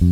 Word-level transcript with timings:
Hi, 0.00 0.06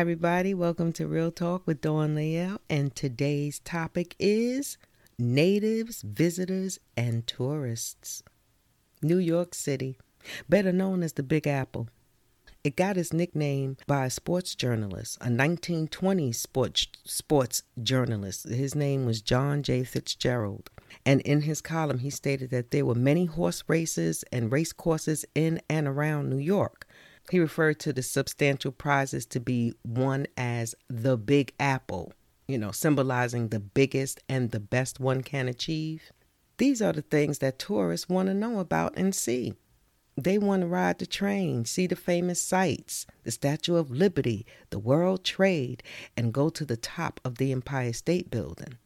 everybody. 0.00 0.52
Welcome 0.52 0.92
to 0.92 1.06
Real 1.06 1.30
Talk 1.30 1.66
with 1.66 1.80
Dawn 1.80 2.14
Lael. 2.14 2.60
And 2.68 2.94
today's 2.94 3.58
topic 3.60 4.14
is 4.18 4.76
natives, 5.18 6.02
visitors, 6.02 6.78
and 6.96 7.26
tourists. 7.26 8.22
New 9.02 9.18
York 9.18 9.54
City, 9.54 9.98
better 10.48 10.72
known 10.72 11.02
as 11.02 11.14
the 11.14 11.22
Big 11.22 11.46
Apple. 11.46 11.88
It 12.64 12.76
got 12.76 12.96
its 12.96 13.12
nickname 13.12 13.76
by 13.86 14.06
a 14.06 14.10
sports 14.10 14.54
journalist, 14.54 15.16
a 15.20 15.28
1920s 15.28 16.34
sports, 16.34 16.88
sports 17.04 17.62
journalist. 17.82 18.48
His 18.48 18.74
name 18.74 19.06
was 19.06 19.22
John 19.22 19.62
J. 19.62 19.84
Fitzgerald. 19.84 20.68
And 21.06 21.20
in 21.20 21.42
his 21.42 21.60
column, 21.60 22.00
he 22.00 22.10
stated 22.10 22.50
that 22.50 22.70
there 22.70 22.84
were 22.84 22.94
many 22.94 23.26
horse 23.26 23.62
races 23.68 24.24
and 24.32 24.50
race 24.50 24.72
courses 24.72 25.24
in 25.34 25.60
and 25.70 25.86
around 25.86 26.28
New 26.28 26.38
York. 26.38 26.86
He 27.30 27.38
referred 27.38 27.78
to 27.80 27.92
the 27.92 28.02
substantial 28.02 28.72
prizes 28.72 29.24
to 29.26 29.40
be 29.40 29.74
won 29.84 30.26
as 30.36 30.74
the 30.88 31.16
Big 31.16 31.52
Apple, 31.60 32.12
you 32.48 32.56
know, 32.56 32.72
symbolizing 32.72 33.48
the 33.48 33.60
biggest 33.60 34.20
and 34.28 34.50
the 34.50 34.58
best 34.58 34.98
one 34.98 35.22
can 35.22 35.46
achieve. 35.48 36.10
These 36.56 36.82
are 36.82 36.92
the 36.92 37.02
things 37.02 37.38
that 37.38 37.58
tourists 37.58 38.08
want 38.08 38.28
to 38.28 38.34
know 38.34 38.58
about 38.58 38.94
and 38.96 39.14
see. 39.14 39.52
They 40.16 40.38
want 40.38 40.62
to 40.62 40.66
ride 40.66 40.98
the 40.98 41.06
train, 41.06 41.64
see 41.66 41.86
the 41.86 41.94
famous 41.94 42.42
sights, 42.42 43.06
the 43.22 43.30
Statue 43.30 43.76
of 43.76 43.92
Liberty, 43.92 44.46
the 44.70 44.78
World 44.80 45.22
Trade, 45.22 45.84
and 46.16 46.34
go 46.34 46.48
to 46.48 46.64
the 46.64 46.76
top 46.76 47.20
of 47.24 47.36
the 47.36 47.52
Empire 47.52 47.92
State 47.92 48.28
Building. 48.28 48.78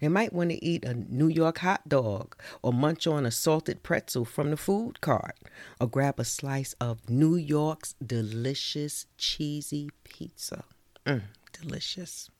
They 0.00 0.08
might 0.08 0.32
want 0.32 0.50
to 0.50 0.64
eat 0.64 0.84
a 0.84 0.94
New 0.94 1.26
York 1.26 1.58
hot 1.58 1.88
dog 1.88 2.36
or 2.62 2.72
munch 2.72 3.06
on 3.06 3.26
a 3.26 3.30
salted 3.32 3.82
pretzel 3.82 4.24
from 4.24 4.50
the 4.50 4.56
food 4.56 5.00
cart 5.00 5.36
or 5.80 5.88
grab 5.88 6.20
a 6.20 6.24
slice 6.24 6.74
of 6.80 7.10
New 7.10 7.34
York's 7.34 7.94
delicious 7.94 9.06
cheesy 9.18 9.90
pizza. 10.04 10.64
Mm, 11.04 11.22
delicious. 11.52 12.30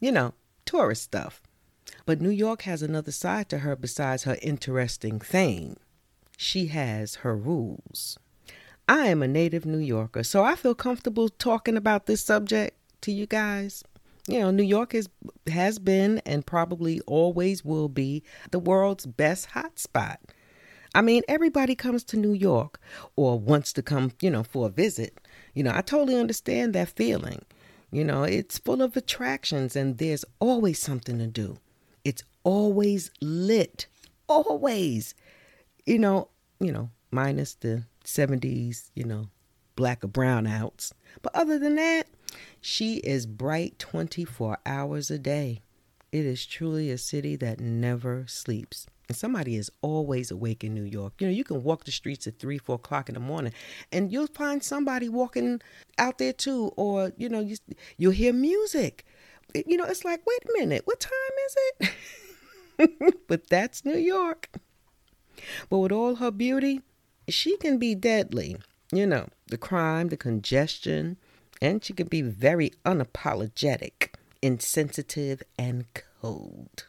You 0.00 0.12
know, 0.12 0.34
tourist 0.64 1.02
stuff. 1.02 1.42
But 2.06 2.20
New 2.20 2.30
York 2.30 2.62
has 2.62 2.82
another 2.82 3.12
side 3.12 3.48
to 3.50 3.58
her 3.58 3.76
besides 3.76 4.24
her 4.24 4.38
interesting 4.42 5.20
fame. 5.20 5.76
She 6.36 6.66
has 6.68 7.16
her 7.16 7.36
rules. 7.36 8.18
I 8.88 9.06
am 9.06 9.22
a 9.22 9.28
native 9.28 9.66
New 9.66 9.78
Yorker, 9.78 10.24
so 10.24 10.42
I 10.42 10.56
feel 10.56 10.74
comfortable 10.74 11.28
talking 11.28 11.76
about 11.76 12.06
this 12.06 12.22
subject 12.24 12.76
to 13.02 13.12
you 13.12 13.26
guys 13.26 13.84
you 14.30 14.38
know, 14.38 14.50
New 14.50 14.62
York 14.62 14.94
is 14.94 15.08
has 15.48 15.78
been 15.78 16.18
and 16.24 16.46
probably 16.46 17.00
always 17.00 17.64
will 17.64 17.88
be 17.88 18.22
the 18.52 18.60
world's 18.60 19.04
best 19.04 19.50
hotspot. 19.50 20.18
I 20.94 21.02
mean, 21.02 21.22
everybody 21.28 21.74
comes 21.74 22.04
to 22.04 22.16
New 22.16 22.32
York 22.32 22.80
or 23.16 23.38
wants 23.38 23.72
to 23.74 23.82
come, 23.82 24.12
you 24.20 24.30
know, 24.30 24.42
for 24.42 24.66
a 24.66 24.70
visit. 24.70 25.18
You 25.54 25.64
know, 25.64 25.72
I 25.74 25.80
totally 25.82 26.16
understand 26.16 26.74
that 26.74 26.90
feeling. 26.90 27.44
You 27.90 28.04
know, 28.04 28.22
it's 28.22 28.58
full 28.58 28.82
of 28.82 28.96
attractions 28.96 29.74
and 29.74 29.98
there's 29.98 30.24
always 30.38 30.78
something 30.78 31.18
to 31.18 31.26
do. 31.26 31.58
It's 32.04 32.22
always 32.44 33.10
lit. 33.20 33.86
Always. 34.28 35.14
You 35.86 35.98
know, 35.98 36.28
you 36.60 36.72
know, 36.72 36.90
minus 37.10 37.54
the 37.54 37.84
70s, 38.04 38.90
you 38.94 39.04
know, 39.04 39.28
black 39.74 40.04
or 40.04 40.08
brown 40.08 40.46
outs. 40.46 40.94
But 41.22 41.34
other 41.34 41.58
than 41.58 41.74
that, 41.76 42.06
she 42.60 42.96
is 42.98 43.26
bright 43.26 43.78
24 43.78 44.58
hours 44.64 45.10
a 45.10 45.18
day. 45.18 45.60
It 46.12 46.26
is 46.26 46.44
truly 46.44 46.90
a 46.90 46.98
city 46.98 47.36
that 47.36 47.60
never 47.60 48.24
sleeps. 48.26 48.86
And 49.08 49.16
somebody 49.16 49.56
is 49.56 49.70
always 49.80 50.30
awake 50.30 50.64
in 50.64 50.74
New 50.74 50.84
York. 50.84 51.14
You 51.18 51.28
know, 51.28 51.32
you 51.32 51.44
can 51.44 51.62
walk 51.62 51.84
the 51.84 51.92
streets 51.92 52.26
at 52.26 52.38
three, 52.38 52.58
four 52.58 52.76
o'clock 52.76 53.08
in 53.08 53.14
the 53.14 53.20
morning, 53.20 53.52
and 53.92 54.12
you'll 54.12 54.28
find 54.28 54.62
somebody 54.62 55.08
walking 55.08 55.60
out 55.98 56.18
there 56.18 56.32
too. 56.32 56.72
Or 56.76 57.12
you 57.16 57.28
know, 57.28 57.40
you 57.40 57.56
you'll 57.96 58.12
hear 58.12 58.32
music. 58.32 59.04
You 59.54 59.76
know, 59.76 59.84
it's 59.84 60.04
like, 60.04 60.20
wait 60.26 60.44
a 60.44 60.60
minute, 60.60 60.82
what 60.84 61.00
time 61.00 61.12
is 61.46 61.56
it? 61.80 63.14
but 63.28 63.48
that's 63.48 63.84
New 63.84 63.98
York. 63.98 64.48
But 65.68 65.78
with 65.78 65.92
all 65.92 66.16
her 66.16 66.30
beauty, 66.30 66.82
she 67.28 67.56
can 67.56 67.78
be 67.78 67.94
deadly. 67.94 68.56
You 68.92 69.06
know, 69.06 69.28
the 69.48 69.58
crime, 69.58 70.08
the 70.08 70.16
congestion, 70.16 71.16
and 71.62 71.84
she 71.84 71.92
can 71.92 72.08
be 72.08 72.22
very 72.22 72.72
unapologetic, 72.84 73.99
insensitive, 74.42 75.42
and 75.58 75.86
cold. 76.20 76.86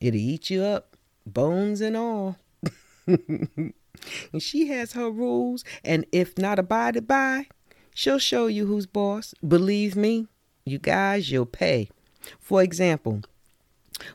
It'll 0.00 0.18
eat 0.18 0.50
you 0.50 0.62
up, 0.62 0.96
bones 1.24 1.80
and 1.80 1.96
all. 1.96 2.36
and 3.06 3.72
she 4.38 4.68
has 4.68 4.92
her 4.92 5.10
rules, 5.10 5.64
and 5.84 6.04
if 6.12 6.36
not 6.38 6.58
abided 6.58 7.06
by, 7.06 7.46
she'll 7.94 8.18
show 8.18 8.46
you 8.46 8.66
who's 8.66 8.86
boss. 8.86 9.34
Believe 9.46 9.96
me, 9.96 10.28
you 10.64 10.78
guys, 10.78 11.30
you'll 11.30 11.46
pay. 11.46 11.88
For 12.38 12.62
example, 12.62 13.22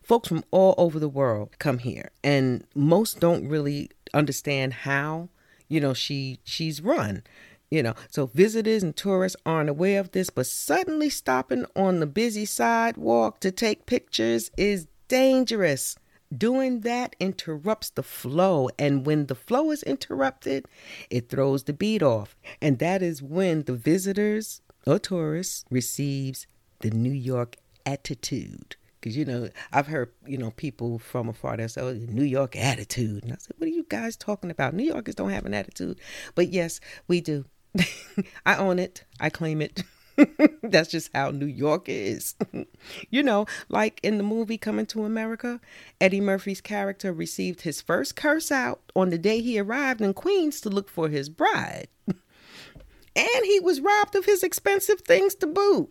folks 0.03 0.27
from 0.27 0.43
all 0.51 0.75
over 0.77 0.99
the 0.99 1.09
world 1.09 1.57
come 1.59 1.79
here, 1.79 2.11
and 2.23 2.65
most 2.75 3.19
don't 3.19 3.47
really 3.47 3.89
understand 4.13 4.73
how 4.73 5.29
you 5.67 5.79
know 5.79 5.93
she 5.93 6.37
she's 6.43 6.81
run 6.81 7.23
you 7.71 7.81
know, 7.81 7.95
so 8.09 8.27
visitors 8.27 8.83
and 8.83 8.95
tourists 8.95 9.37
aren't 9.45 9.69
aware 9.69 10.01
of 10.01 10.11
this, 10.11 10.29
but 10.29 10.45
suddenly 10.45 11.09
stopping 11.09 11.65
on 11.75 12.01
the 12.01 12.05
busy 12.05 12.45
sidewalk 12.45 13.39
to 13.39 13.49
take 13.49 13.85
pictures 13.85 14.51
is 14.57 14.87
dangerous. 15.07 15.95
Doing 16.37 16.81
that 16.81 17.15
interrupts 17.19 17.89
the 17.89 18.03
flow, 18.03 18.69
and 18.77 19.05
when 19.05 19.25
the 19.25 19.35
flow 19.35 19.71
is 19.71 19.83
interrupted, 19.83 20.65
it 21.09 21.29
throws 21.29 21.63
the 21.63 21.73
beat 21.73 22.03
off. 22.03 22.37
And 22.61 22.79
that 22.79 23.01
is 23.01 23.21
when 23.21 23.63
the 23.63 23.73
visitors 23.73 24.61
or 24.85 24.99
tourists 24.99 25.65
receives 25.69 26.47
the 26.79 26.91
New 26.91 27.11
York 27.11 27.57
attitude. 27.85 28.75
Because, 28.99 29.17
you 29.17 29.25
know, 29.25 29.49
I've 29.73 29.87
heard, 29.87 30.11
you 30.25 30.37
know, 30.37 30.51
people 30.51 30.99
from 30.99 31.27
afar 31.27 31.57
that 31.57 31.71
say, 31.71 31.81
oh, 31.81 31.93
New 31.93 32.23
York 32.23 32.55
attitude. 32.55 33.23
And 33.23 33.33
I 33.33 33.37
said, 33.39 33.55
what 33.57 33.67
are 33.67 33.71
you 33.71 33.85
guys 33.89 34.15
talking 34.15 34.51
about? 34.51 34.73
New 34.73 34.83
Yorkers 34.83 35.15
don't 35.15 35.31
have 35.31 35.45
an 35.45 35.53
attitude. 35.53 35.99
But 36.35 36.49
yes, 36.49 36.79
we 37.07 37.19
do. 37.19 37.45
I 38.45 38.55
own 38.55 38.79
it. 38.79 39.03
I 39.19 39.29
claim 39.29 39.61
it. 39.61 39.83
That's 40.63 40.91
just 40.91 41.09
how 41.13 41.31
New 41.31 41.45
York 41.45 41.85
is. 41.87 42.35
you 43.09 43.23
know, 43.23 43.45
like 43.69 43.99
in 44.03 44.17
the 44.17 44.23
movie 44.23 44.57
Coming 44.57 44.85
to 44.87 45.05
America, 45.05 45.59
Eddie 45.99 46.21
Murphy's 46.21 46.61
character 46.61 47.13
received 47.13 47.61
his 47.61 47.81
first 47.81 48.15
curse 48.15 48.51
out 48.51 48.81
on 48.95 49.09
the 49.09 49.17
day 49.17 49.41
he 49.41 49.59
arrived 49.59 50.01
in 50.01 50.13
Queens 50.13 50.61
to 50.61 50.69
look 50.69 50.89
for 50.89 51.09
his 51.09 51.29
bride. 51.29 51.87
and 52.07 53.45
he 53.45 53.59
was 53.59 53.81
robbed 53.81 54.15
of 54.15 54.25
his 54.25 54.43
expensive 54.43 55.01
things 55.01 55.35
to 55.35 55.47
boot. 55.47 55.89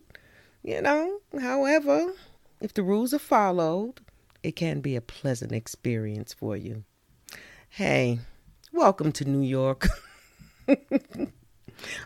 You 0.62 0.82
know, 0.82 1.20
however, 1.40 2.12
if 2.60 2.74
the 2.74 2.82
rules 2.82 3.14
are 3.14 3.18
followed, 3.18 4.00
it 4.42 4.56
can 4.56 4.80
be 4.80 4.94
a 4.94 5.00
pleasant 5.00 5.52
experience 5.52 6.34
for 6.34 6.56
you. 6.56 6.84
Hey, 7.70 8.20
welcome 8.72 9.12
to 9.12 9.24
New 9.24 9.40
York. 9.40 9.88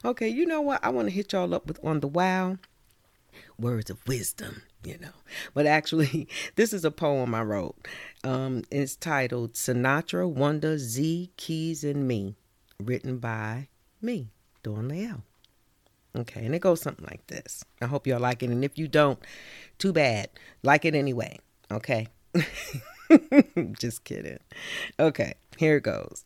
Okay, 0.04 0.28
you 0.28 0.46
know 0.46 0.60
what? 0.60 0.84
I 0.84 0.90
want 0.90 1.08
to 1.08 1.14
hit 1.14 1.32
y'all 1.32 1.54
up 1.54 1.66
with 1.66 1.78
on 1.84 2.00
the 2.00 2.08
wow 2.08 2.58
words 3.58 3.90
of 3.90 4.06
wisdom, 4.06 4.62
you 4.84 4.98
know. 4.98 5.08
But 5.52 5.66
actually, 5.66 6.28
this 6.56 6.72
is 6.72 6.84
a 6.84 6.90
poem 6.90 7.34
I 7.34 7.42
wrote. 7.42 7.76
Um, 8.22 8.62
it's 8.70 8.96
titled 8.96 9.54
Sinatra, 9.54 10.28
Wonder, 10.28 10.78
Z, 10.78 11.30
Keys, 11.36 11.84
and 11.84 12.06
Me, 12.08 12.36
written 12.82 13.18
by 13.18 13.68
me, 14.00 14.28
Dawn 14.62 14.88
Lael. 14.88 15.22
Okay, 16.16 16.44
and 16.44 16.54
it 16.54 16.60
goes 16.60 16.80
something 16.80 17.06
like 17.06 17.26
this. 17.26 17.64
I 17.82 17.86
hope 17.86 18.06
y'all 18.06 18.20
like 18.20 18.42
it. 18.42 18.50
And 18.50 18.64
if 18.64 18.78
you 18.78 18.86
don't, 18.86 19.18
too 19.78 19.92
bad. 19.92 20.28
Like 20.62 20.84
it 20.84 20.94
anyway. 20.94 21.40
Okay. 21.72 22.06
Just 23.78 24.04
kidding. 24.04 24.38
Okay, 25.00 25.34
here 25.56 25.78
it 25.78 25.82
goes. 25.82 26.24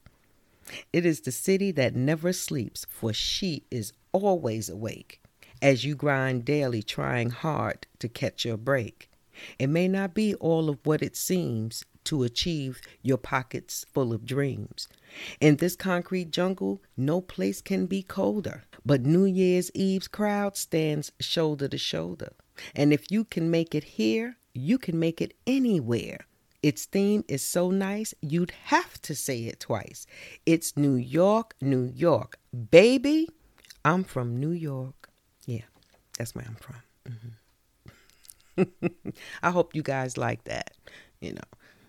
It 0.92 1.06
is 1.06 1.20
the 1.20 1.32
city 1.32 1.70
that 1.72 1.96
never 1.96 2.32
sleeps, 2.32 2.86
for 2.88 3.12
she 3.12 3.64
is 3.70 3.92
always 4.12 4.68
awake, 4.68 5.20
as 5.62 5.84
you 5.84 5.94
grind 5.94 6.44
daily 6.44 6.82
trying 6.82 7.30
hard 7.30 7.86
to 7.98 8.08
catch 8.08 8.44
your 8.44 8.56
break. 8.56 9.10
It 9.58 9.68
may 9.68 9.88
not 9.88 10.14
be 10.14 10.34
all 10.34 10.68
of 10.68 10.78
what 10.84 11.02
it 11.02 11.16
seems 11.16 11.84
to 12.04 12.22
achieve 12.22 12.80
your 13.02 13.18
pockets 13.18 13.84
full 13.92 14.12
of 14.12 14.24
dreams. 14.24 14.88
In 15.40 15.56
this 15.56 15.76
concrete 15.76 16.30
jungle, 16.30 16.82
no 16.96 17.20
place 17.20 17.60
can 17.60 17.86
be 17.86 18.02
colder, 18.02 18.64
but 18.84 19.02
New 19.02 19.24
Year's 19.24 19.70
Eve's 19.74 20.08
crowd 20.08 20.56
stands 20.56 21.12
shoulder 21.20 21.68
to 21.68 21.78
shoulder. 21.78 22.32
And 22.74 22.92
if 22.92 23.10
you 23.10 23.24
can 23.24 23.50
make 23.50 23.74
it 23.74 23.84
here, 23.84 24.36
you 24.54 24.78
can 24.78 24.98
make 24.98 25.20
it 25.20 25.34
anywhere. 25.46 26.20
Its 26.62 26.86
theme 26.86 27.24
is 27.28 27.44
so 27.44 27.70
nice, 27.70 28.14
you'd 28.20 28.52
have 28.64 29.00
to 29.02 29.14
say 29.14 29.44
it 29.44 29.60
twice. 29.60 30.06
It's 30.44 30.76
New 30.76 30.96
York, 30.96 31.54
New 31.60 31.84
York. 31.84 32.38
Baby, 32.70 33.28
I'm 33.84 34.02
from 34.02 34.38
New 34.38 34.50
York. 34.50 35.08
Yeah, 35.46 35.62
that's 36.16 36.34
where 36.34 36.46
I'm 36.46 36.56
from. 36.56 36.76
Mm-hmm. 37.08 37.28
I 39.42 39.50
hope 39.50 39.74
you 39.74 39.82
guys 39.82 40.18
like 40.18 40.44
that. 40.44 40.72
You 41.20 41.34
know, 41.34 41.42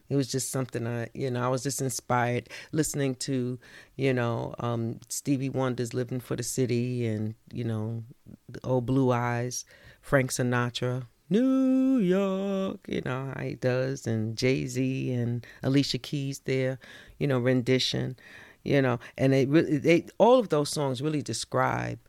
it 0.10 0.16
was 0.16 0.28
just 0.28 0.52
something 0.52 0.88
I, 0.88 1.08
you 1.14 1.32
know, 1.32 1.44
I 1.44 1.48
was 1.48 1.64
just 1.64 1.82
inspired 1.82 2.50
listening 2.72 3.16
to, 3.16 3.60
you 3.96 4.14
know, 4.14 4.54
um, 4.60 5.00
Stevie 5.10 5.50
Wonder's 5.50 5.94
Living 5.94 6.20
for 6.20 6.36
the 6.36 6.44
City 6.44 7.08
and, 7.08 7.36
you 7.52 7.64
know, 7.64 8.04
the 8.48 8.60
Old 8.64 8.86
Blue 8.86 9.12
Eyes, 9.12 9.66
Frank 10.02 10.32
Sinatra, 10.32 11.08
New 11.30 11.98
York, 12.00 12.80
you 12.88 13.02
know 13.06 13.32
how 13.36 13.44
he 13.44 13.56
does, 13.56 14.08
and 14.08 14.36
Jay 14.36 14.66
Z 14.66 15.12
and 15.14 15.46
Alicia 15.64 16.00
Keys 16.00 16.40
their, 16.40 16.80
you 17.18 17.28
know 17.28 17.40
rendition, 17.40 18.18
you 18.64 18.82
know, 18.82 19.00
and 19.18 19.34
they 19.34 19.46
really 19.46 19.78
they 19.78 20.06
all 20.18 20.40
of 20.40 20.50
those 20.50 20.70
songs 20.70 21.02
really 21.02 21.22
describe 21.22 22.00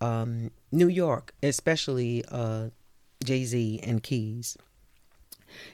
um, 0.00 0.50
New 0.72 0.88
York, 0.88 1.34
especially 1.42 2.24
uh, 2.30 2.68
Jay 3.24 3.44
Z 3.44 3.80
and 3.82 4.02
Keys. 4.02 4.56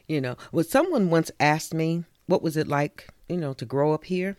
You 0.06 0.20
know, 0.20 0.36
when 0.50 0.64
someone 0.64 1.10
once 1.10 1.30
asked 1.40 1.74
me 1.74 2.04
what 2.26 2.42
was 2.42 2.56
it 2.56 2.68
like, 2.68 3.08
you 3.28 3.36
know, 3.36 3.52
to 3.54 3.64
grow 3.64 3.92
up 3.92 4.04
here, 4.04 4.36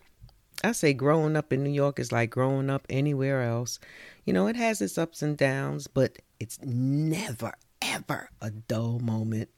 I 0.63 0.71
say 0.71 0.93
growing 0.93 1.35
up 1.35 1.51
in 1.51 1.63
New 1.63 1.71
York 1.71 1.99
is 1.99 2.11
like 2.11 2.29
growing 2.29 2.69
up 2.69 2.85
anywhere 2.89 3.43
else. 3.43 3.79
You 4.25 4.33
know, 4.33 4.47
it 4.47 4.55
has 4.55 4.81
its 4.81 4.97
ups 4.97 5.21
and 5.21 5.37
downs, 5.37 5.87
but 5.87 6.17
it's 6.39 6.59
never 6.63 7.53
ever 7.95 8.29
a 8.41 8.51
dull 8.51 8.99
moment. 8.99 9.49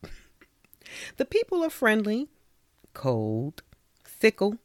The 1.18 1.26
people 1.26 1.64
are 1.64 1.70
friendly, 1.70 2.30
cold, 2.94 3.64
fickle, 4.04 4.58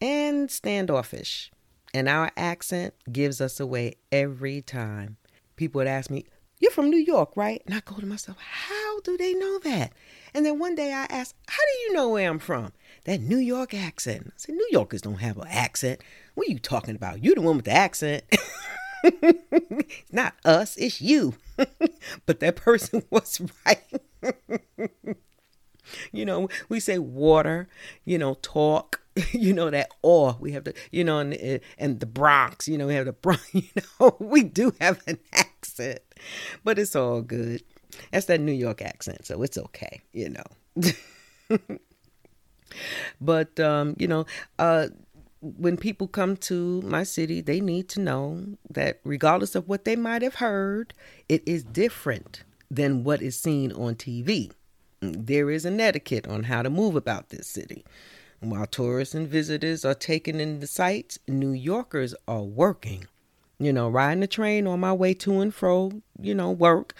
and 0.00 0.50
standoffish. 0.50 1.50
And 1.92 2.08
our 2.08 2.30
accent 2.36 2.94
gives 3.10 3.40
us 3.40 3.60
away 3.60 3.96
every 4.10 4.62
time. 4.62 5.16
People 5.56 5.80
would 5.80 5.86
ask 5.86 6.10
me, 6.10 6.24
You're 6.60 6.70
from 6.70 6.88
New 6.88 6.98
York, 6.98 7.36
right? 7.36 7.62
And 7.66 7.74
I 7.74 7.80
go 7.84 7.96
to 7.96 8.06
myself, 8.06 8.38
How 8.38 9.00
do 9.00 9.16
they 9.16 9.34
know 9.34 9.58
that? 9.60 9.92
And 10.32 10.46
then 10.46 10.58
one 10.58 10.74
day 10.74 10.92
I 10.92 11.06
asked, 11.10 11.34
How 11.48 11.62
do 11.62 11.78
you 11.82 11.92
know 11.92 12.08
where 12.10 12.30
I'm 12.30 12.38
from? 12.38 12.72
That 13.04 13.20
New 13.20 13.38
York 13.38 13.74
accent. 13.74 14.28
I 14.28 14.32
said, 14.36 14.54
New 14.54 14.68
Yorkers 14.70 15.02
don't 15.02 15.16
have 15.16 15.36
an 15.36 15.48
accent. 15.48 16.00
What 16.34 16.48
are 16.48 16.52
you 16.52 16.58
talking 16.58 16.96
about? 16.96 17.22
You're 17.22 17.34
the 17.34 17.42
one 17.42 17.56
with 17.56 17.66
the 17.66 17.72
accent. 17.72 18.24
not 20.12 20.34
us, 20.44 20.76
it's 20.76 21.00
you. 21.00 21.34
but 22.26 22.40
that 22.40 22.56
person 22.56 23.02
was 23.10 23.40
right. 23.66 24.02
you 26.12 26.24
know, 26.24 26.48
we 26.68 26.80
say 26.80 26.98
water, 26.98 27.68
you 28.04 28.18
know, 28.18 28.34
talk, 28.42 29.00
you 29.32 29.52
know, 29.52 29.70
that 29.70 29.90
or 30.02 30.36
we 30.40 30.52
have 30.52 30.64
the, 30.64 30.74
you 30.90 31.04
know, 31.04 31.18
and, 31.18 31.60
and 31.78 32.00
the 32.00 32.06
Bronx, 32.06 32.68
you 32.68 32.78
know, 32.78 32.86
we 32.86 32.94
have 32.94 33.06
the 33.06 33.12
Bronx, 33.12 33.54
you 33.54 33.62
know, 34.00 34.16
we 34.18 34.42
do 34.42 34.72
have 34.80 35.02
an 35.06 35.18
accent, 35.32 36.00
but 36.64 36.78
it's 36.78 36.94
all 36.96 37.22
good. 37.22 37.62
That's 38.12 38.26
that 38.26 38.40
New 38.40 38.52
York 38.52 38.82
accent, 38.82 39.26
so 39.26 39.42
it's 39.42 39.58
okay, 39.58 40.00
you 40.12 40.30
know. 40.30 41.58
but, 43.20 43.58
um, 43.58 43.96
you 43.98 44.06
know, 44.06 44.26
uh, 44.58 44.88
when 45.42 45.76
people 45.76 46.06
come 46.06 46.36
to 46.36 46.82
my 46.82 47.02
city, 47.02 47.40
they 47.40 47.60
need 47.60 47.88
to 47.90 48.00
know 48.00 48.44
that 48.68 49.00
regardless 49.04 49.54
of 49.54 49.68
what 49.68 49.84
they 49.84 49.96
might 49.96 50.22
have 50.22 50.36
heard, 50.36 50.92
it 51.28 51.42
is 51.46 51.64
different 51.64 52.42
than 52.70 53.04
what 53.04 53.22
is 53.22 53.38
seen 53.38 53.72
on 53.72 53.94
TV. 53.94 54.52
There 55.00 55.50
is 55.50 55.64
an 55.64 55.80
etiquette 55.80 56.28
on 56.28 56.44
how 56.44 56.62
to 56.62 56.70
move 56.70 56.94
about 56.94 57.30
this 57.30 57.46
city. 57.46 57.84
While 58.40 58.66
tourists 58.66 59.14
and 59.14 59.28
visitors 59.28 59.84
are 59.84 59.94
taking 59.94 60.40
in 60.40 60.60
the 60.60 60.66
sights, 60.66 61.18
New 61.26 61.52
Yorkers 61.52 62.14
are 62.28 62.42
working. 62.42 63.06
You 63.58 63.72
know, 63.72 63.88
riding 63.88 64.20
the 64.20 64.26
train 64.26 64.66
on 64.66 64.80
my 64.80 64.92
way 64.92 65.12
to 65.14 65.40
and 65.40 65.54
fro, 65.54 65.92
you 66.18 66.34
know, 66.34 66.50
work, 66.50 66.94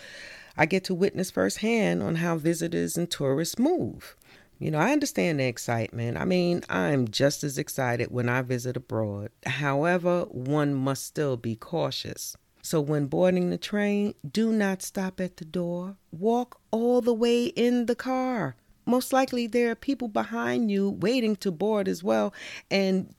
I 0.56 0.66
get 0.66 0.84
to 0.84 0.94
witness 0.94 1.31
firsthand 1.31 2.02
on 2.02 2.16
how 2.16 2.37
visitors 2.37 2.98
and 2.98 3.10
tourists 3.10 3.58
move. 3.58 4.16
You 4.60 4.70
know, 4.70 4.78
I 4.78 4.92
understand 4.92 5.40
the 5.40 5.44
excitement. 5.44 6.18
I 6.18 6.26
mean, 6.26 6.62
I'm 6.68 7.08
just 7.08 7.42
as 7.42 7.56
excited 7.56 8.10
when 8.10 8.28
I 8.28 8.42
visit 8.42 8.76
abroad. 8.76 9.30
However, 9.46 10.26
one 10.28 10.74
must 10.74 11.06
still 11.06 11.38
be 11.38 11.56
cautious. 11.56 12.36
So, 12.60 12.78
when 12.78 13.06
boarding 13.06 13.48
the 13.48 13.56
train, 13.56 14.14
do 14.30 14.52
not 14.52 14.82
stop 14.82 15.18
at 15.18 15.38
the 15.38 15.46
door. 15.46 15.96
Walk 16.12 16.60
all 16.70 17.00
the 17.00 17.14
way 17.14 17.46
in 17.46 17.86
the 17.86 17.94
car. 17.94 18.54
Most 18.84 19.14
likely, 19.14 19.46
there 19.46 19.70
are 19.70 19.74
people 19.74 20.08
behind 20.08 20.70
you 20.70 20.90
waiting 20.90 21.36
to 21.36 21.50
board 21.50 21.88
as 21.88 22.04
well. 22.04 22.34
And 22.70 23.14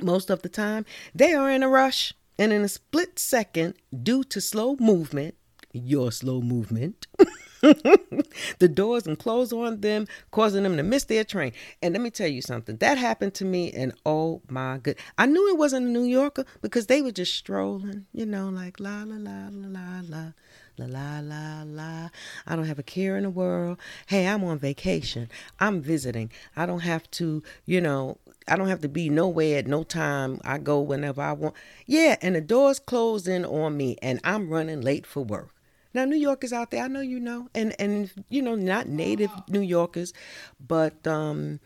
most 0.00 0.30
of 0.30 0.40
the 0.40 0.48
time, 0.48 0.86
they 1.14 1.34
are 1.34 1.50
in 1.50 1.62
a 1.62 1.68
rush. 1.68 2.14
And 2.38 2.54
in 2.54 2.62
a 2.62 2.68
split 2.68 3.18
second, 3.18 3.74
due 4.02 4.24
to 4.24 4.40
slow 4.40 4.76
movement, 4.80 5.34
your 5.72 6.10
slow 6.10 6.40
movement, 6.40 7.06
the 8.58 8.68
doors 8.68 9.04
can 9.04 9.16
close 9.16 9.52
on 9.52 9.80
them, 9.80 10.06
causing 10.30 10.62
them 10.62 10.76
to 10.76 10.82
miss 10.82 11.04
their 11.04 11.24
train. 11.24 11.52
And 11.82 11.94
let 11.94 12.02
me 12.02 12.10
tell 12.10 12.28
you 12.28 12.42
something 12.42 12.76
that 12.78 12.98
happened 12.98 13.34
to 13.34 13.44
me, 13.44 13.72
and 13.72 13.92
oh 14.04 14.42
my 14.48 14.78
good, 14.78 14.96
I 15.18 15.26
knew 15.26 15.48
it 15.48 15.58
wasn't 15.58 15.86
a 15.86 15.90
New 15.90 16.04
Yorker 16.04 16.44
because 16.62 16.86
they 16.86 17.02
were 17.02 17.12
just 17.12 17.34
strolling, 17.34 18.06
you 18.12 18.26
know, 18.26 18.48
like 18.48 18.80
la 18.80 19.04
la 19.04 19.16
la 19.16 19.48
la 19.50 19.68
la 19.68 20.00
la. 20.06 20.32
La 20.78 20.84
la 20.84 21.20
la 21.20 21.62
la. 21.64 22.10
I 22.46 22.54
don't 22.54 22.66
have 22.66 22.78
a 22.78 22.82
care 22.82 23.16
in 23.16 23.22
the 23.22 23.30
world. 23.30 23.78
Hey, 24.08 24.26
I'm 24.26 24.44
on 24.44 24.58
vacation. 24.58 25.30
I'm 25.58 25.80
visiting. 25.80 26.30
I 26.54 26.66
don't 26.66 26.80
have 26.80 27.10
to, 27.12 27.42
you 27.64 27.80
know, 27.80 28.18
I 28.46 28.56
don't 28.56 28.68
have 28.68 28.82
to 28.82 28.88
be 28.88 29.08
nowhere 29.08 29.58
at 29.58 29.66
no 29.66 29.84
time. 29.84 30.38
I 30.44 30.58
go 30.58 30.80
whenever 30.80 31.22
I 31.22 31.32
want. 31.32 31.54
Yeah, 31.86 32.16
and 32.20 32.34
the 32.34 32.42
doors 32.42 32.78
closed 32.78 33.26
in 33.26 33.46
on 33.46 33.74
me 33.78 33.96
and 34.02 34.20
I'm 34.22 34.50
running 34.50 34.82
late 34.82 35.06
for 35.06 35.24
work. 35.24 35.55
Now, 35.96 36.04
New 36.04 36.16
Yorkers 36.16 36.52
out 36.52 36.72
there, 36.72 36.84
I 36.84 36.88
know 36.88 37.00
you 37.00 37.18
know, 37.18 37.48
and 37.54 37.74
and 37.78 38.10
you 38.28 38.42
know, 38.42 38.54
not 38.54 38.86
native 38.86 39.30
New 39.48 39.62
Yorkers, 39.62 40.12
but 40.60 41.06
um, 41.06 41.58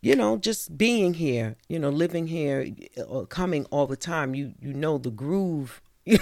you 0.00 0.14
know, 0.14 0.36
just 0.36 0.78
being 0.78 1.14
here, 1.14 1.56
you 1.68 1.80
know, 1.80 1.90
living 1.90 2.28
here, 2.28 2.72
or 3.08 3.22
uh, 3.22 3.24
coming 3.24 3.64
all 3.72 3.88
the 3.88 3.96
time, 3.96 4.36
you 4.36 4.54
you 4.60 4.72
know 4.72 4.98
the 4.98 5.10
groove 5.10 5.82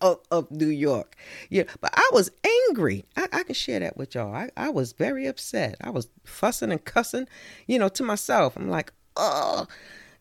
of, 0.00 0.20
of, 0.30 0.48
New 0.52 0.68
York. 0.68 1.16
Yeah, 1.50 1.64
but 1.80 1.90
I 1.92 2.08
was 2.12 2.30
angry. 2.68 3.04
I, 3.16 3.26
I 3.32 3.42
can 3.42 3.56
share 3.56 3.80
that 3.80 3.96
with 3.96 4.14
y'all. 4.14 4.32
I, 4.32 4.50
I 4.56 4.68
was 4.68 4.92
very 4.92 5.26
upset. 5.26 5.74
I 5.80 5.90
was 5.90 6.06
fussing 6.22 6.70
and 6.70 6.84
cussing, 6.84 7.26
you 7.66 7.80
know, 7.80 7.88
to 7.88 8.04
myself. 8.04 8.56
I'm 8.56 8.70
like, 8.70 8.92
oh, 9.16 9.66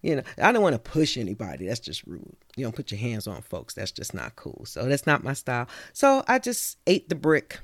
you 0.05 0.17
know, 0.17 0.21
I 0.37 0.51
don't 0.51 0.61
want 0.61 0.73
to 0.73 0.79
push 0.91 1.17
anybody. 1.17 1.65
That's 1.65 1.79
just 1.79 2.05
rude. 2.05 2.35
You 2.55 2.63
don't 2.63 2.75
put 2.75 2.91
your 2.91 2.99
hands 2.99 3.25
on 3.25 3.41
folks. 3.41 3.73
That's 3.73 3.91
just 3.91 4.13
not 4.13 4.35
cool. 4.35 4.61
So 4.65 4.85
that's 4.85 5.07
not 5.07 5.23
my 5.23 5.33
style. 5.33 5.67
So 5.93 6.23
I 6.27 6.37
just 6.37 6.77
ate 6.85 7.09
the 7.09 7.15
brick 7.15 7.59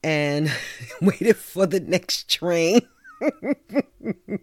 and 0.00 0.52
waited 1.02 1.36
for 1.36 1.66
the 1.66 1.80
next 1.80 2.30
train. 2.30 2.82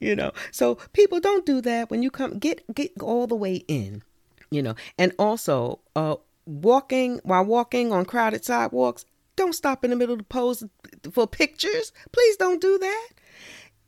you 0.00 0.16
know, 0.16 0.32
so 0.50 0.74
people 0.92 1.20
don't 1.20 1.46
do 1.46 1.60
that 1.60 1.88
when 1.88 2.02
you 2.02 2.10
come 2.10 2.40
get 2.40 2.64
get 2.74 2.90
all 3.00 3.28
the 3.28 3.36
way 3.36 3.54
in. 3.68 4.02
You 4.50 4.62
know, 4.62 4.74
and 4.98 5.12
also 5.20 5.78
uh 5.94 6.16
walking 6.46 7.20
while 7.22 7.44
walking 7.44 7.92
on 7.92 8.06
crowded 8.06 8.44
sidewalks, 8.44 9.04
don't 9.36 9.54
stop 9.54 9.84
in 9.84 9.90
the 9.90 9.96
middle 9.96 10.18
to 10.18 10.24
pose 10.24 10.64
for 11.12 11.28
pictures. 11.28 11.92
Please 12.10 12.36
don't 12.36 12.60
do 12.60 12.76
that. 12.76 13.08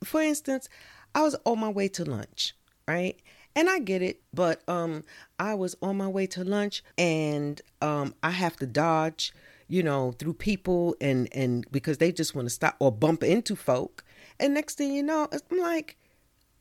For 0.05 0.23
instance, 0.23 0.69
I 1.15 1.23
was 1.23 1.37
on 1.45 1.59
my 1.59 1.69
way 1.69 1.89
to 1.89 2.05
lunch, 2.05 2.55
right? 2.87 3.17
And 3.57 3.69
I 3.69 3.79
get 3.81 4.03
it, 4.03 4.21
but 4.33 4.63
um 4.69 5.05
I 5.39 5.55
was 5.55 5.77
on 5.83 5.97
my 5.97 6.09
way 6.09 6.27
to 6.29 6.45
lunch 6.45 6.83
and 6.97 7.61
um 7.83 8.15
I 8.23 8.31
have 8.31 8.57
to 8.57 8.67
dodge, 8.67 9.33
you 9.69 9.83
know, 9.83 10.13
through 10.13 10.35
people 10.35 10.97
and 11.01 11.29
and 11.33 11.67
because 11.71 11.99
they 11.99 12.13
just 12.13 12.35
want 12.35 12.47
to 12.47 12.51
stop 12.55 12.77
or 12.79 12.93
bump 12.93 13.23
into 13.23 13.57
folk. 13.57 14.05
And 14.41 14.55
next 14.55 14.79
thing 14.79 14.93
you 14.93 15.03
know, 15.03 15.29
I'm 15.33 15.59
like, 15.59 15.97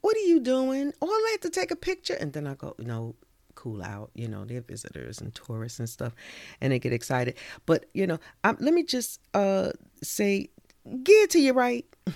"What 0.01 0.15
are 0.17 0.27
you 0.27 0.39
doing?" 0.39 0.93
Oh, 1.01 1.07
I 1.07 1.31
like 1.31 1.41
to 1.41 1.49
take 1.49 1.71
a 1.71 1.75
picture 1.75 2.15
and 2.15 2.33
then 2.33 2.47
I 2.47 2.55
go, 2.55 2.75
"No, 2.79 3.15
cool 3.57 3.83
out. 3.83 4.11
You 4.13 4.29
know, 4.29 4.45
they're 4.45 4.61
visitors 4.61 5.19
and 5.19 5.35
tourists 5.35 5.79
and 5.79 5.89
stuff, 5.89 6.13
and 6.61 6.71
they 6.71 6.79
get 6.79 6.93
excited. 6.93 7.35
But 7.65 7.85
you 7.93 8.07
know, 8.07 8.19
I'm, 8.45 8.55
let 8.61 8.73
me 8.73 8.83
just 8.83 9.19
uh 9.33 9.71
say, 10.01 10.49
get 11.03 11.31
to 11.31 11.39
your 11.39 11.55
right. 11.55 11.85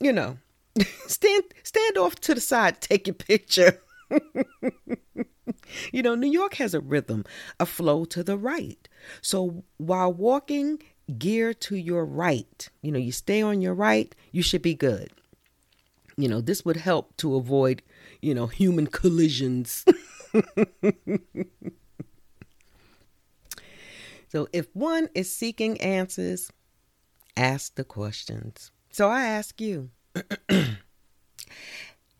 You 0.00 0.12
know, 0.12 0.36
stand 1.06 1.44
stand 1.62 1.98
off 1.98 2.16
to 2.16 2.34
the 2.34 2.40
side, 2.40 2.80
take 2.80 3.06
your 3.06 3.14
picture. 3.14 3.80
you 5.92 6.02
know, 6.02 6.14
New 6.14 6.30
York 6.30 6.54
has 6.54 6.74
a 6.74 6.80
rhythm, 6.80 7.24
a 7.58 7.66
flow 7.66 8.04
to 8.06 8.22
the 8.22 8.36
right. 8.36 8.88
So 9.20 9.64
while 9.76 10.12
walking, 10.12 10.82
gear 11.18 11.54
to 11.54 11.76
your 11.76 12.04
right. 12.04 12.68
You 12.82 12.92
know, 12.92 12.98
you 12.98 13.12
stay 13.12 13.42
on 13.42 13.60
your 13.60 13.74
right, 13.74 14.14
you 14.32 14.42
should 14.42 14.62
be 14.62 14.74
good. 14.74 15.10
You 16.16 16.28
know, 16.28 16.40
this 16.40 16.64
would 16.64 16.76
help 16.76 17.16
to 17.18 17.34
avoid, 17.34 17.82
you 18.22 18.34
know, 18.34 18.46
human 18.46 18.86
collisions. 18.86 19.84
so 24.28 24.48
if 24.52 24.68
one 24.74 25.08
is 25.14 25.34
seeking 25.34 25.80
answers, 25.80 26.52
ask 27.36 27.74
the 27.74 27.84
questions. 27.84 28.70
So 28.90 29.08
I 29.08 29.24
ask 29.24 29.60
you 29.60 29.90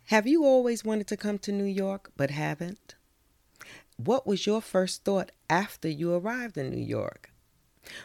Have 0.06 0.26
you 0.26 0.44
always 0.44 0.84
wanted 0.84 1.06
to 1.08 1.16
come 1.16 1.38
to 1.38 1.52
New 1.52 1.64
York 1.64 2.10
but 2.16 2.30
haven't? 2.30 2.94
What 3.96 4.26
was 4.26 4.46
your 4.46 4.60
first 4.60 5.04
thought 5.04 5.30
after 5.48 5.88
you 5.88 6.12
arrived 6.12 6.58
in 6.58 6.70
New 6.70 6.84
York? 6.84 7.30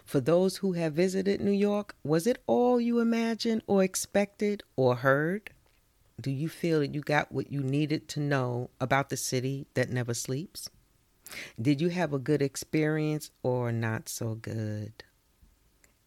For 0.05 0.19
those 0.19 0.57
who 0.57 0.73
have 0.73 0.93
visited 0.93 1.41
New 1.41 1.51
York, 1.51 1.95
was 2.03 2.27
it 2.27 2.43
all 2.45 2.79
you 2.79 2.99
imagined 2.99 3.63
or 3.65 3.83
expected 3.83 4.61
or 4.75 4.97
heard? 4.97 5.49
Do 6.21 6.31
you 6.31 6.49
feel 6.49 6.81
that 6.81 6.93
you 6.93 7.01
got 7.01 7.31
what 7.31 7.51
you 7.51 7.63
needed 7.63 8.07
to 8.09 8.19
know 8.19 8.69
about 8.79 9.09
the 9.09 9.17
city 9.17 9.65
that 9.73 9.89
never 9.89 10.13
sleeps? 10.13 10.69
Did 11.59 11.81
you 11.81 11.89
have 11.89 12.13
a 12.13 12.19
good 12.19 12.41
experience 12.41 13.31
or 13.41 13.71
not 13.71 14.09
so 14.09 14.35
good? 14.35 15.03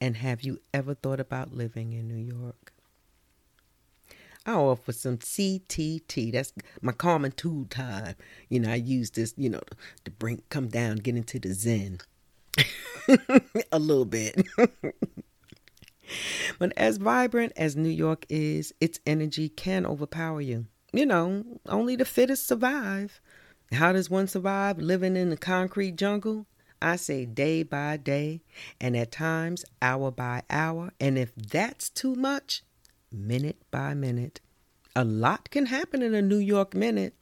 And 0.00 0.18
have 0.18 0.42
you 0.42 0.60
ever 0.74 0.94
thought 0.94 1.20
about 1.20 1.54
living 1.54 1.92
in 1.92 2.08
New 2.08 2.22
York? 2.22 2.61
I 4.44 4.54
offer 4.54 4.92
some 4.92 5.18
CTT. 5.18 6.32
That's 6.32 6.52
my 6.80 6.92
common 6.92 7.32
tool 7.32 7.66
time. 7.66 8.16
You 8.48 8.60
know, 8.60 8.70
I 8.70 8.76
use 8.76 9.10
this, 9.10 9.34
you 9.36 9.48
know, 9.48 9.60
to 10.04 10.10
bring 10.10 10.42
come 10.48 10.68
down, 10.68 10.96
get 10.96 11.16
into 11.16 11.38
the 11.38 11.54
zen 11.54 12.00
a 13.72 13.78
little 13.78 14.04
bit. 14.04 14.46
but 16.58 16.72
as 16.76 16.96
vibrant 16.96 17.52
as 17.56 17.76
New 17.76 17.88
York 17.88 18.26
is, 18.28 18.74
its 18.80 18.98
energy 19.06 19.48
can 19.48 19.86
overpower 19.86 20.40
you. 20.40 20.66
You 20.92 21.06
know, 21.06 21.44
only 21.66 21.96
the 21.96 22.04
fittest 22.04 22.46
survive. 22.46 23.20
How 23.72 23.92
does 23.92 24.10
one 24.10 24.26
survive 24.26 24.78
living 24.78 25.16
in 25.16 25.30
the 25.30 25.36
concrete 25.36 25.96
jungle? 25.96 26.46
I 26.82 26.96
say 26.96 27.24
day 27.24 27.62
by 27.62 27.96
day, 27.96 28.42
and 28.80 28.96
at 28.96 29.12
times 29.12 29.64
hour 29.80 30.10
by 30.10 30.42
hour. 30.50 30.90
And 31.00 31.16
if 31.16 31.32
that's 31.34 31.88
too 31.88 32.16
much, 32.16 32.64
minute 33.12 33.62
by 33.70 33.94
minute. 33.94 34.40
A 34.94 35.04
lot 35.04 35.50
can 35.50 35.66
happen 35.66 36.02
in 36.02 36.14
a 36.14 36.22
New 36.22 36.38
York 36.38 36.74
minute. 36.74 37.14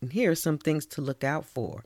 And 0.00 0.12
here 0.12 0.30
are 0.30 0.36
some 0.36 0.58
things 0.58 0.86
to 0.86 1.00
look 1.00 1.24
out 1.24 1.44
for. 1.44 1.84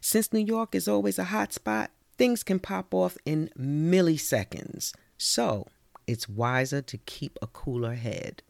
Since 0.00 0.32
New 0.32 0.44
York 0.44 0.74
is 0.74 0.88
always 0.88 1.18
a 1.18 1.24
hot 1.24 1.52
spot, 1.52 1.90
things 2.16 2.42
can 2.42 2.58
pop 2.58 2.94
off 2.94 3.16
in 3.24 3.50
milliseconds. 3.58 4.92
So 5.16 5.66
it's 6.06 6.28
wiser 6.28 6.82
to 6.82 6.98
keep 6.98 7.38
a 7.40 7.46
cooler 7.46 7.94
head. 7.94 8.42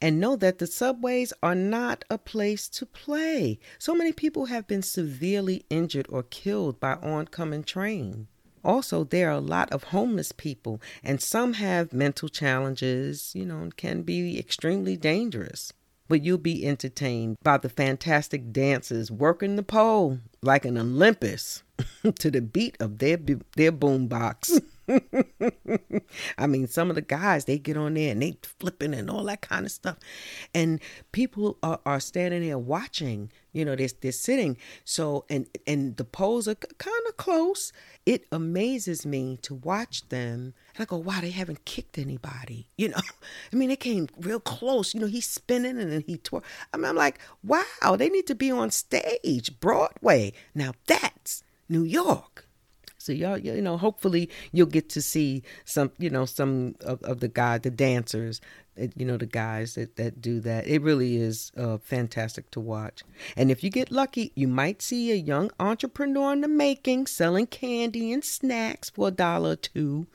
And 0.00 0.20
know 0.20 0.36
that 0.36 0.58
the 0.58 0.66
subways 0.66 1.32
are 1.42 1.54
not 1.54 2.04
a 2.08 2.18
place 2.18 2.68
to 2.68 2.86
play. 2.86 3.58
So 3.78 3.94
many 3.94 4.12
people 4.12 4.46
have 4.46 4.68
been 4.68 4.82
severely 4.82 5.64
injured 5.68 6.06
or 6.08 6.22
killed 6.22 6.78
by 6.78 6.94
oncoming 6.94 7.64
train. 7.64 8.28
Also, 8.66 9.04
there 9.04 9.28
are 9.28 9.38
a 9.38 9.40
lot 9.40 9.70
of 9.70 9.84
homeless 9.84 10.32
people, 10.32 10.82
and 11.04 11.22
some 11.22 11.52
have 11.52 11.92
mental 11.92 12.28
challenges, 12.28 13.30
you 13.32 13.46
know, 13.46 13.58
and 13.60 13.76
can 13.76 14.02
be 14.02 14.40
extremely 14.40 14.96
dangerous. 14.96 15.72
But 16.08 16.24
you'll 16.24 16.38
be 16.38 16.66
entertained 16.66 17.36
by 17.44 17.58
the 17.58 17.68
fantastic 17.68 18.52
dancers 18.52 19.08
working 19.08 19.54
the 19.54 19.62
pole 19.62 20.18
like 20.42 20.64
an 20.64 20.76
Olympus 20.76 21.62
to 22.18 22.28
the 22.28 22.40
beat 22.40 22.76
of 22.80 22.98
their 22.98 23.18
their 23.56 23.72
boombox. 23.72 24.60
I 26.38 26.46
mean, 26.46 26.66
some 26.68 26.90
of 26.90 26.96
the 26.96 27.02
guys 27.02 27.44
they 27.44 27.58
get 27.58 27.76
on 27.76 27.94
there 27.94 28.12
and 28.12 28.22
they 28.22 28.36
flipping 28.42 28.94
and 28.94 29.10
all 29.10 29.24
that 29.24 29.42
kind 29.42 29.66
of 29.66 29.72
stuff, 29.72 29.96
and 30.54 30.80
people 31.12 31.58
are, 31.62 31.80
are 31.84 32.00
standing 32.00 32.46
there 32.46 32.58
watching. 32.58 33.30
You 33.52 33.64
know, 33.64 33.74
they're 33.74 33.88
they're 34.00 34.12
sitting. 34.12 34.58
So 34.84 35.24
and 35.28 35.46
and 35.66 35.96
the 35.96 36.04
poles 36.04 36.46
are 36.46 36.54
kind 36.54 37.06
of 37.08 37.16
close. 37.16 37.72
It 38.04 38.26
amazes 38.30 39.04
me 39.04 39.38
to 39.42 39.54
watch 39.54 40.08
them. 40.08 40.54
And 40.74 40.82
I 40.82 40.84
go, 40.84 40.96
wow, 40.96 41.20
they 41.20 41.30
haven't 41.30 41.64
kicked 41.64 41.98
anybody. 41.98 42.68
You 42.76 42.90
know, 42.90 43.00
I 43.52 43.56
mean, 43.56 43.70
they 43.70 43.76
came 43.76 44.08
real 44.20 44.38
close. 44.38 44.94
You 44.94 45.00
know, 45.00 45.06
he's 45.06 45.26
spinning 45.26 45.80
and 45.80 45.90
then 45.90 46.04
he 46.06 46.18
tore. 46.18 46.42
I 46.72 46.76
mean, 46.76 46.86
I'm 46.86 46.94
like, 46.96 47.18
wow, 47.42 47.96
they 47.96 48.08
need 48.10 48.26
to 48.28 48.34
be 48.34 48.50
on 48.50 48.70
stage, 48.70 49.58
Broadway. 49.58 50.34
Now 50.54 50.72
that's 50.86 51.42
New 51.68 51.82
York. 51.82 52.45
So 53.06 53.12
y'all, 53.12 53.38
you 53.38 53.62
know, 53.62 53.76
hopefully 53.76 54.28
you'll 54.50 54.66
get 54.66 54.88
to 54.90 55.00
see 55.00 55.44
some, 55.64 55.92
you 55.96 56.10
know, 56.10 56.24
some 56.24 56.74
of, 56.80 57.00
of 57.04 57.20
the 57.20 57.28
guys, 57.28 57.60
the 57.60 57.70
dancers, 57.70 58.40
you 58.96 59.06
know, 59.06 59.16
the 59.16 59.26
guys 59.26 59.76
that, 59.76 59.94
that 59.94 60.20
do 60.20 60.40
that. 60.40 60.66
It 60.66 60.82
really 60.82 61.16
is 61.16 61.52
uh, 61.56 61.78
fantastic 61.78 62.50
to 62.50 62.60
watch. 62.60 63.04
And 63.36 63.52
if 63.52 63.62
you 63.62 63.70
get 63.70 63.92
lucky, 63.92 64.32
you 64.34 64.48
might 64.48 64.82
see 64.82 65.12
a 65.12 65.14
young 65.14 65.52
entrepreneur 65.60 66.32
in 66.32 66.40
the 66.40 66.48
making 66.48 67.06
selling 67.06 67.46
candy 67.46 68.12
and 68.12 68.24
snacks 68.24 68.90
for 68.90 69.08
a 69.08 69.12
dollar 69.12 69.50
or 69.50 69.56
two, 69.56 70.08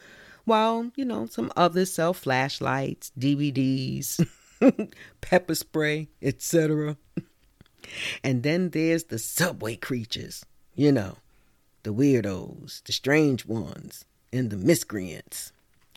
while, 0.43 0.91
you 0.95 1.05
know, 1.05 1.27
some 1.27 1.50
others 1.55 1.93
sell 1.93 2.13
flashlights, 2.13 3.13
DVDs, 3.17 4.27
pepper 5.21 5.55
spray, 5.55 6.10
etc. 6.21 6.98
And 8.21 8.43
then 8.43 8.71
there's 8.71 9.05
the 9.05 9.17
subway 9.17 9.77
creatures, 9.77 10.45
you 10.75 10.91
know 10.91 11.15
the 11.83 11.93
weirdos, 11.93 12.83
the 12.83 12.91
strange 12.91 13.45
ones, 13.45 14.05
and 14.31 14.50
the 14.50 14.57
miscreants. 14.57 15.51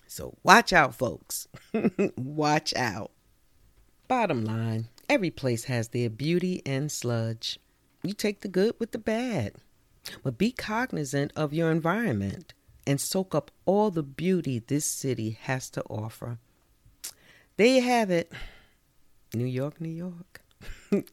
So 0.06 0.36
watch 0.42 0.72
out, 0.72 0.94
folks. 0.94 1.48
watch 2.16 2.74
out. 2.74 3.10
Bottom 4.06 4.44
line 4.44 4.88
every 5.08 5.30
place 5.30 5.64
has 5.64 5.88
their 5.88 6.10
beauty 6.10 6.62
and 6.64 6.90
sludge. 6.90 7.58
You 8.02 8.12
take 8.12 8.40
the 8.40 8.48
good 8.48 8.74
with 8.78 8.92
the 8.92 8.98
bad. 8.98 9.54
But 10.22 10.36
be 10.36 10.52
cognizant 10.52 11.32
of 11.34 11.54
your 11.54 11.70
environment 11.70 12.52
and 12.86 13.00
soak 13.00 13.34
up 13.34 13.50
all 13.64 13.90
the 13.90 14.02
beauty 14.02 14.58
this 14.58 14.84
city 14.84 15.38
has 15.42 15.70
to 15.70 15.82
offer. 15.84 16.38
There 17.56 17.66
you 17.66 17.82
have 17.82 18.10
it. 18.10 18.30
New 19.32 19.46
York, 19.46 19.80
New 19.80 19.88
York. 19.88 20.42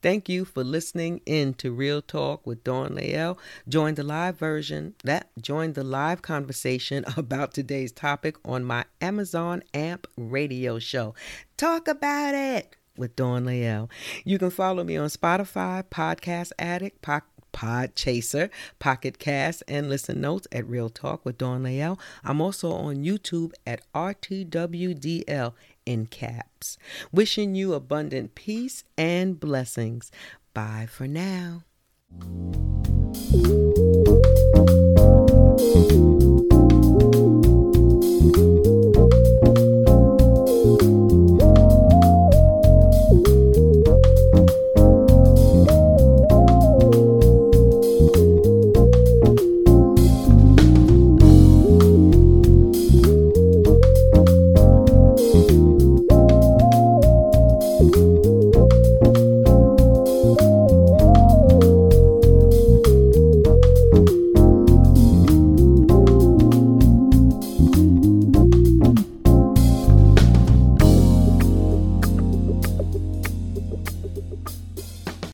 Thank 0.00 0.28
you 0.28 0.44
for 0.44 0.62
listening 0.62 1.22
in 1.26 1.54
to 1.54 1.72
Real 1.72 2.00
Talk 2.00 2.46
with 2.46 2.62
Dawn 2.62 2.94
Lael. 2.94 3.36
Join 3.68 3.94
the 3.94 4.04
live 4.04 4.38
version, 4.38 4.94
that 5.02 5.30
join 5.40 5.72
the 5.72 5.82
live 5.82 6.22
conversation 6.22 7.04
about 7.16 7.52
today's 7.52 7.90
topic 7.90 8.36
on 8.44 8.64
my 8.64 8.84
Amazon 9.00 9.64
Amp 9.74 10.06
radio 10.16 10.78
show. 10.78 11.14
Talk 11.56 11.88
about 11.88 12.34
it 12.34 12.76
with 12.96 13.16
Dawn 13.16 13.44
Lael. 13.44 13.90
You 14.24 14.38
can 14.38 14.50
follow 14.50 14.84
me 14.84 14.96
on 14.96 15.08
Spotify, 15.08 15.82
Podcast 15.82 16.52
Addict, 16.60 17.02
po- 17.02 17.22
Podchaser, 17.52 18.50
Pocket 18.78 19.18
Cast, 19.18 19.62
and 19.68 19.88
Listen 19.88 20.20
Notes 20.20 20.46
at 20.52 20.68
Real 20.68 20.88
Talk 20.88 21.24
with 21.24 21.38
Dawn 21.38 21.62
Lael. 21.62 21.98
I'm 22.24 22.40
also 22.40 22.72
on 22.72 23.04
YouTube 23.04 23.52
at 23.66 23.80
RTWDL 23.94 25.52
in 25.86 26.06
caps. 26.06 26.78
Wishing 27.12 27.54
you 27.54 27.74
abundant 27.74 28.34
peace 28.34 28.84
and 28.96 29.38
blessings. 29.38 30.10
Bye 30.54 30.86
for 30.90 31.06
now. 31.06 31.62